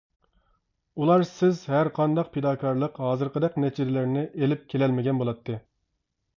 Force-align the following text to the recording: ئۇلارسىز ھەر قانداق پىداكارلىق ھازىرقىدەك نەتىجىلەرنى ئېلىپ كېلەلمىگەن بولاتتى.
ئۇلارسىز 1.01 1.59
ھەر 1.73 1.89
قانداق 1.99 2.33
پىداكارلىق 2.39 2.99
ھازىرقىدەك 3.05 3.61
نەتىجىلەرنى 3.67 4.27
ئېلىپ 4.43 4.67
كېلەلمىگەن 4.75 5.25
بولاتتى. 5.25 5.63